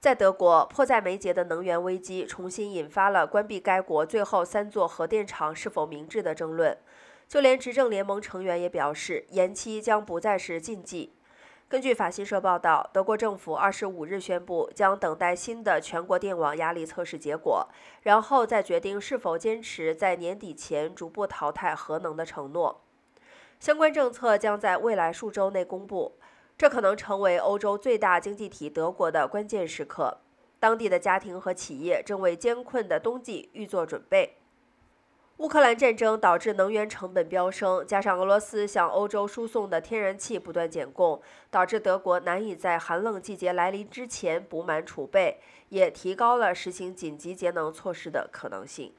[0.00, 6.78] 在德国，迫在眉睫的能源危机重新引发了关闭该国最后三座核电厂是否明智的争论。
[7.26, 11.12] 就连执政联盟成员也表示，延期将不再是禁忌。
[11.68, 17.68] 根据法新社报道，德国政府二十五日宣布，将等待新的全国电网压力测试结果，
[18.02, 22.82] 然后再决定是否坚持在年底前逐步淘汰核能的承诺。
[23.58, 26.16] 相关政策将在未来数周内公布。
[26.58, 30.18] 这可能成为欧洲最大经济体德国的关键时刻，
[30.58, 34.34] 当地的家庭和企业正为艰困的冬季预做准备。
[35.36, 48.92] 乌克兰战争导致能源成本飙升，加上俄罗斯向欧洲输送的天然气不断减供，导致德国难以在寒冷季节来临之前补满储备，也提高了实行紧急节能措施的可能性。